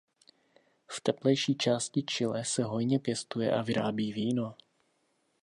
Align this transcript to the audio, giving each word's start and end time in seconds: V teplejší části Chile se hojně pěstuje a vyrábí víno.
V 0.87 1.01
teplejší 1.01 1.55
části 1.55 2.01
Chile 2.03 2.45
se 2.45 2.63
hojně 2.63 2.99
pěstuje 2.99 3.51
a 3.51 3.61
vyrábí 3.61 4.13
víno. 4.13 4.55